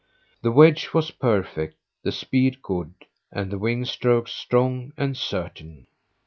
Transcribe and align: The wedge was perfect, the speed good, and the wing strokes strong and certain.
The 0.41 0.51
wedge 0.51 0.95
was 0.95 1.11
perfect, 1.11 1.77
the 2.01 2.11
speed 2.11 2.63
good, 2.63 2.95
and 3.31 3.51
the 3.51 3.59
wing 3.59 3.85
strokes 3.85 4.31
strong 4.33 4.93
and 4.97 5.15
certain. 5.15 5.85